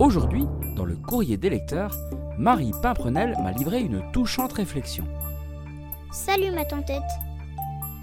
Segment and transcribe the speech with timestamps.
[0.00, 0.46] Aujourd'hui,
[0.76, 1.94] dans le courrier des lecteurs,
[2.38, 5.04] Marie Pimprenel m'a livré une touchante réflexion.
[6.10, 7.02] Salut ma tantette.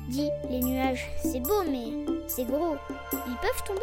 [0.08, 2.76] Dis, les nuages, c'est beau, mais c'est gros.
[3.12, 3.82] Ils peuvent tomber?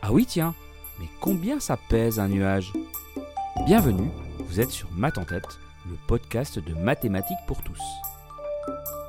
[0.00, 0.54] Ah oui, tiens,
[1.00, 2.72] mais combien ça pèse un nuage?
[3.66, 5.58] Bienvenue, vous êtes sur Ma Tête,
[5.88, 7.82] le podcast de mathématiques pour tous.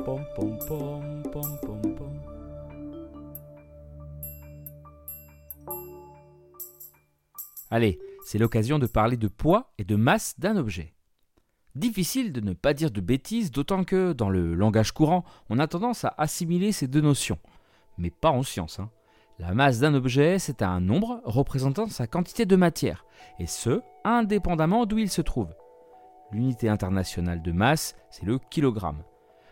[0.04, 1.22] Pom, pom, pom,
[7.72, 10.94] Allez, c'est l'occasion de parler de poids et de masse d'un objet.
[11.74, 15.68] Difficile de ne pas dire de bêtises, d'autant que, dans le langage courant, on a
[15.68, 17.40] tendance à assimiler ces deux notions.
[17.98, 18.82] Mais pas en science.
[18.82, 18.90] Hein.
[19.40, 23.06] La masse d'un objet, c'est un nombre représentant sa quantité de matière,
[23.40, 25.56] et ce, indépendamment d'où il se trouve.
[26.34, 29.04] L'unité internationale de masse, c'est le kilogramme.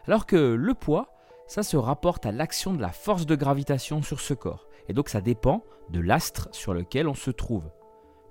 [0.07, 1.15] Alors que le poids,
[1.47, 5.07] ça se rapporte à l'action de la force de gravitation sur ce corps, et donc
[5.07, 7.63] ça dépend de l'astre sur lequel on se trouve.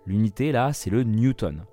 [0.08, 1.66] L'unité là, c'est le newton.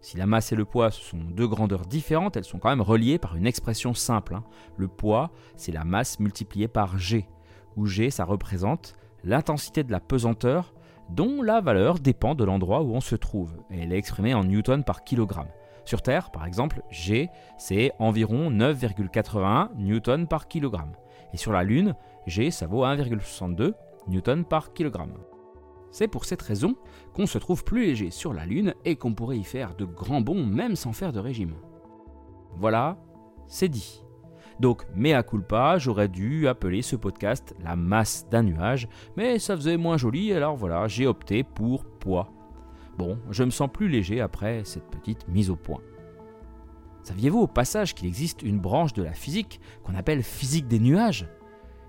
[0.00, 3.18] Si la masse et le poids sont deux grandeurs différentes, elles sont quand même reliées
[3.18, 4.36] par une expression simple.
[4.36, 4.44] Hein.
[4.78, 7.28] Le poids, c'est la masse multipliée par g,
[7.76, 10.72] où g, ça représente l'intensité de la pesanteur
[11.10, 14.44] dont la valeur dépend de l'endroit où on se trouve, et elle est exprimée en
[14.44, 15.50] newton par kilogramme.
[15.84, 20.92] Sur Terre, par exemple, G, c'est environ 9,81 newton par kilogramme.
[21.34, 23.74] Et sur la Lune, G, ça vaut 1,62
[24.08, 25.18] newton par kilogramme.
[25.90, 26.76] C'est pour cette raison
[27.14, 30.20] qu'on se trouve plus léger sur la Lune et qu'on pourrait y faire de grands
[30.20, 31.54] bonds même sans faire de régime.
[32.56, 32.96] Voilà,
[33.46, 34.04] c'est dit.
[34.60, 39.78] Donc, mea culpa, j'aurais dû appeler ce podcast la masse d'un nuage, mais ça faisait
[39.78, 42.30] moins joli, alors voilà, j'ai opté pour poids.
[42.98, 45.80] Bon, je me sens plus léger après cette petite mise au point.
[47.02, 51.26] Saviez-vous au passage qu'il existe une branche de la physique qu'on appelle physique des nuages?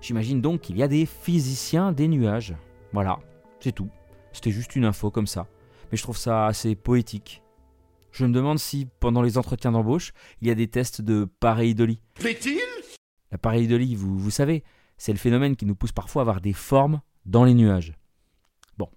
[0.00, 2.54] J'imagine donc qu'il y a des physiciens des nuages.
[2.94, 3.18] Voilà,
[3.62, 3.88] c'est tout.
[4.32, 5.46] C'était juste une info comme ça.
[5.90, 7.42] Mais je trouve ça assez poétique.
[8.10, 12.00] Je me demande si, pendant les entretiens d'embauche, il y a des tests de pareidolie.
[12.16, 12.60] Fait-il
[13.30, 14.64] La pareidolie, vous, vous savez,
[14.98, 17.94] c'est le phénomène qui nous pousse parfois à avoir des formes dans les nuages.
[18.76, 18.88] Bon,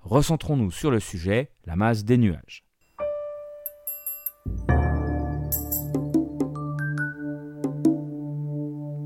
[0.00, 2.64] recentrons-nous sur le sujet, la masse des nuages.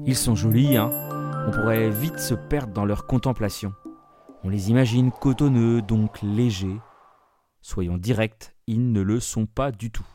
[0.04, 0.90] Ils sont jolis, hein
[1.46, 3.72] On pourrait vite se perdre dans leur contemplation.
[4.44, 6.80] On les imagine cotonneux, donc légers.
[7.60, 10.06] Soyons directs, ils ne le sont pas du tout.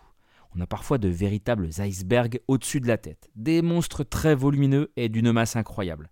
[0.53, 5.07] On a parfois de véritables icebergs au-dessus de la tête, des monstres très volumineux et
[5.07, 6.09] d'une masse incroyable.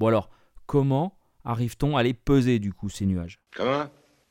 [0.00, 0.28] Bon alors,
[0.66, 3.38] comment arrive-t-on à les peser du coup ces nuages?
[3.54, 3.84] Comment?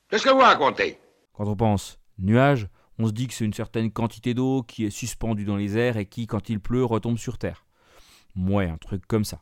[0.09, 0.99] Qu'est-ce que vous racontez?
[1.31, 2.01] Quand on pense?
[2.17, 2.67] Nuages,
[2.99, 5.95] on se dit que c'est une certaine quantité d'eau qui est suspendue dans les airs
[5.95, 7.65] et qui, quand il pleut, retombe sur Terre.
[8.35, 9.41] Ouais, un truc comme ça.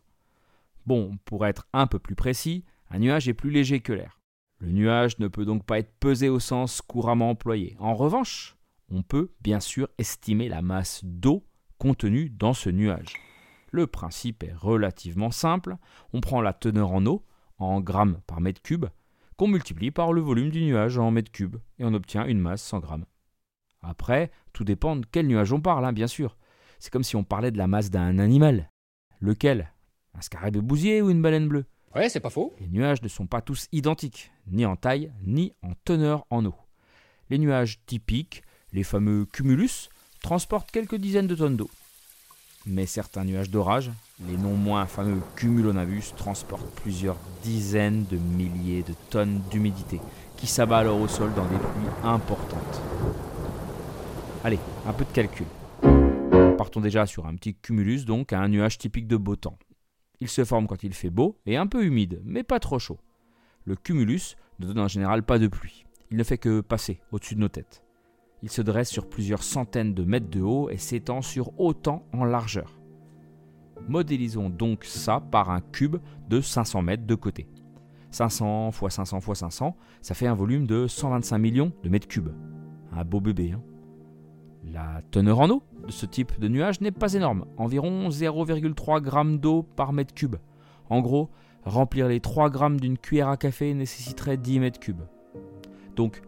[0.85, 4.21] Bon, pour être un peu plus précis, un nuage est plus léger que l'air.
[4.59, 7.75] Le nuage ne peut donc pas être pesé au sens couramment employé.
[7.79, 8.55] En revanche,
[8.91, 11.43] on peut bien sûr estimer la masse d'eau
[11.79, 13.15] contenue dans ce nuage.
[13.71, 15.77] Le principe est relativement simple.
[16.13, 17.25] On prend la teneur en eau,
[17.57, 18.85] en grammes par mètre cube,
[19.37, 22.61] qu'on multiplie par le volume du nuage en mètres cubes, et on obtient une masse
[22.61, 23.05] 100 grammes.
[23.81, 26.37] Après, tout dépend de quel nuage on parle, hein, bien sûr.
[26.77, 28.69] C'est comme si on parlait de la masse d'un animal.
[29.19, 29.73] Lequel?
[30.13, 31.65] Un scarabée bousier ou une baleine bleue?
[31.95, 32.55] Ouais, c'est pas faux.
[32.59, 36.55] Les nuages ne sont pas tous identiques, ni en taille, ni en teneur en eau.
[37.29, 39.89] Les nuages typiques, les fameux cumulus,
[40.23, 41.69] transportent quelques dizaines de tonnes d'eau.
[42.65, 43.91] Mais certains nuages d'orage,
[44.27, 49.99] les non moins fameux cumulonimbus, transportent plusieurs dizaines de milliers de tonnes d'humidité,
[50.37, 52.81] qui s'abat alors au sol dans des pluies importantes.
[54.43, 55.45] Allez, un peu de calcul.
[56.57, 59.57] Partons déjà sur un petit cumulus, donc un nuage typique de beau temps.
[60.19, 62.99] Il se forme quand il fait beau et un peu humide, mais pas trop chaud.
[63.65, 65.85] Le cumulus ne donne en général pas de pluie.
[66.11, 67.83] Il ne fait que passer au-dessus de nos têtes.
[68.41, 72.25] Il se dresse sur plusieurs centaines de mètres de haut et s'étend sur autant en
[72.25, 72.79] largeur.
[73.87, 75.97] Modélisons donc ça par un cube
[76.29, 77.47] de 500 mètres de côté.
[78.11, 82.31] 500 x 500 x 500, ça fait un volume de 125 millions de mètres cubes.
[82.91, 83.61] Un beau bébé, hein
[84.71, 89.37] La teneur en eau de ce type de nuage n'est pas énorme, environ 0,3 g
[89.37, 90.37] d'eau par mètre cube.
[90.89, 91.29] En gros,
[91.65, 95.03] remplir les 3 grammes d'une cuillère à café nécessiterait 10 mètres cubes.
[95.95, 96.21] Donc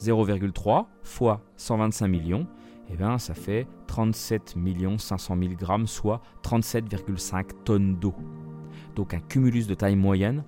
[0.00, 2.46] 0,3 fois 125 millions,
[2.90, 4.56] eh bien, ça fait 37
[4.98, 8.14] 500 000 grammes, soit 37,5 tonnes d'eau.
[8.94, 10.44] Donc un cumulus de taille moyenne,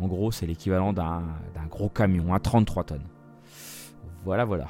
[0.00, 1.22] en gros, c'est l'équivalent d'un
[1.70, 3.06] gros camion, à 33 tonnes.
[4.24, 4.66] Voilà, voilà.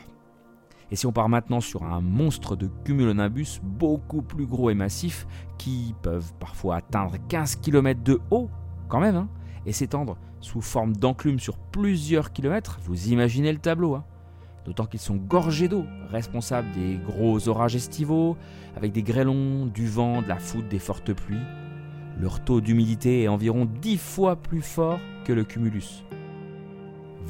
[0.90, 5.26] Et si on part maintenant sur un monstre de cumulonimbus beaucoup plus gros et massif,
[5.56, 8.50] qui peuvent parfois atteindre 15 km de haut,
[8.88, 9.28] quand même, hein,
[9.66, 13.94] et s'étendre sous forme d'enclume sur plusieurs kilomètres, vous imaginez le tableau.
[13.94, 14.04] Hein
[14.64, 18.36] D'autant qu'ils sont gorgés d'eau, responsables des gros orages estivaux,
[18.76, 21.38] avec des grêlons, du vent, de la foudre, des fortes pluies.
[22.18, 26.04] Leur taux d'humidité est environ 10 fois plus fort que le cumulus.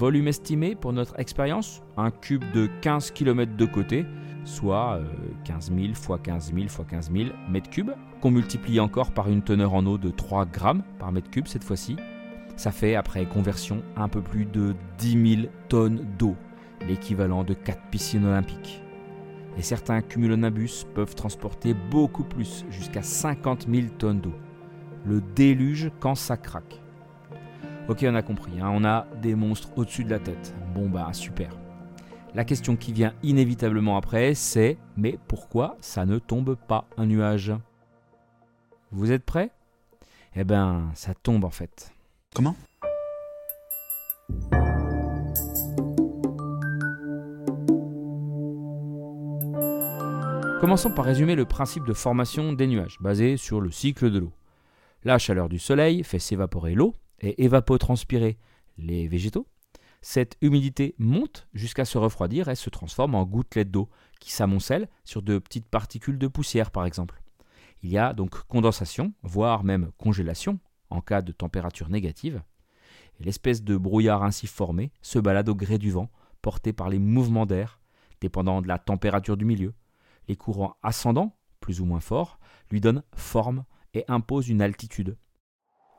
[0.00, 4.06] Volume estimé pour notre expérience, un cube de 15 km de côté,
[4.44, 4.99] soit
[5.44, 7.91] 15 000 x 15 000 x 15 000 mètres cubes,
[8.23, 11.64] qu'on multiplie encore par une teneur en eau de 3 grammes par mètre cube cette
[11.64, 11.97] fois-ci.
[12.56, 16.35] Ça fait, après conversion, un peu plus de 10 000 tonnes d'eau,
[16.88, 18.82] l'équivalent de 4 piscines olympiques.
[19.58, 24.35] Et certains cumulonimbus peuvent transporter beaucoup plus, jusqu'à 50 000 tonnes d'eau.
[25.05, 26.80] Le déluge quand ça craque.
[27.91, 30.55] Ok, on a compris, hein, on a des monstres au-dessus de la tête.
[30.77, 31.51] Bon bah super.
[32.37, 37.53] La question qui vient inévitablement après, c'est mais pourquoi ça ne tombe pas un nuage?
[38.93, 39.51] Vous êtes prêts?
[40.37, 41.93] Eh ben, ça tombe en fait.
[42.33, 42.55] Comment?
[50.61, 54.33] Commençons par résumer le principe de formation des nuages, basé sur le cycle de l'eau.
[55.03, 58.39] La chaleur du soleil fait s'évaporer l'eau et évapotranspirer
[58.79, 59.47] les végétaux.
[60.03, 65.23] Cette humidité monte jusqu'à se refroidir et se transforme en gouttelettes d'eau qui s'amoncellent sur
[65.23, 67.21] de petites particules de poussière par exemple.
[67.83, 70.59] Il y a donc condensation, voire même congélation
[70.89, 72.43] en cas de température négative.
[73.21, 77.47] L'espèce de brouillard ainsi formé se balade au gré du vent, porté par les mouvements
[77.47, 77.81] d'air,
[78.21, 79.75] dépendant de la température du milieu.
[80.29, 82.39] Les courants ascendants, plus ou moins forts,
[82.71, 85.19] lui donnent forme et imposent une altitude.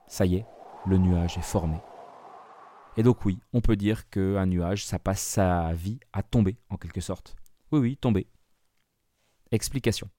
[0.08, 0.46] Ça y est,
[0.86, 1.78] le nuage est formé.
[2.98, 6.78] Et donc oui, on peut dire qu'un nuage, ça passe sa vie à tomber, en
[6.78, 7.36] quelque sorte.
[7.72, 8.28] Oui, oui, tomber.
[9.52, 10.10] Explication.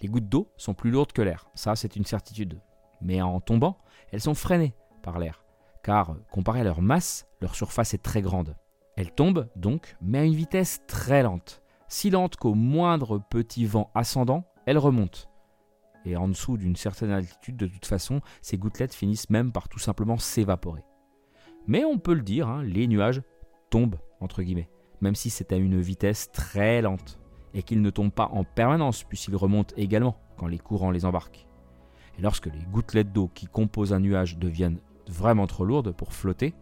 [0.00, 2.60] Les gouttes d'eau sont plus lourdes que l'air, ça c'est une certitude.
[3.00, 3.78] Mais en tombant,
[4.10, 5.44] elles sont freinées par l'air,
[5.82, 8.56] car comparé à leur masse, leur surface est très grande.
[8.96, 13.90] Elles tombent donc, mais à une vitesse très lente, si lente qu'au moindre petit vent
[13.94, 15.31] ascendant, elles remontent.
[16.04, 19.78] Et en dessous d'une certaine altitude, de toute façon, ces gouttelettes finissent même par tout
[19.78, 20.82] simplement s'évaporer.
[21.66, 23.22] Mais on peut le dire, hein, les nuages
[23.70, 24.70] tombent, entre guillemets,
[25.00, 27.20] même si c'est à une vitesse très lente,
[27.54, 31.46] et qu'ils ne tombent pas en permanence, puisqu'ils remontent également quand les courants les embarquent.
[32.18, 36.54] Et lorsque les gouttelettes d'eau qui composent un nuage deviennent vraiment trop lourdes pour flotter,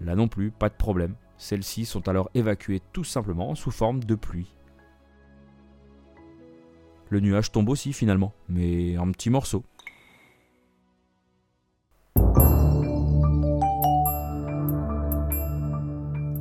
[0.00, 4.14] là non plus, pas de problème, celles-ci sont alors évacuées tout simplement sous forme de
[4.14, 4.54] pluie.
[7.08, 9.64] Le nuage tombe aussi finalement, mais en petits morceaux.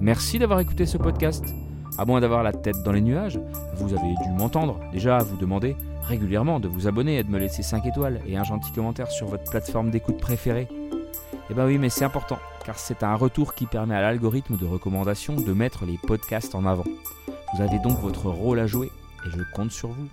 [0.01, 1.43] Merci d'avoir écouté ce podcast.
[1.97, 3.39] À moins d'avoir la tête dans les nuages,
[3.75, 7.63] vous avez dû m'entendre déjà vous demander régulièrement de vous abonner et de me laisser
[7.63, 10.67] 5 étoiles et un gentil commentaire sur votre plateforme d'écoute préférée.
[11.49, 14.65] Eh ben oui, mais c'est important, car c'est un retour qui permet à l'algorithme de
[14.65, 16.85] recommandation de mettre les podcasts en avant.
[17.53, 18.91] Vous avez donc votre rôle à jouer,
[19.25, 20.07] et je compte sur vous.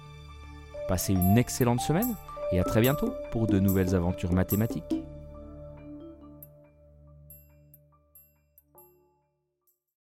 [0.89, 2.15] Passez une excellente semaine,
[2.53, 5.03] et à très bientôt pour de nouvelles aventures mathématiques.